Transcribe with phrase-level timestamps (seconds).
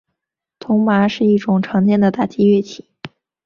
[0.57, 2.87] 铜钹是一种常见的打击乐器。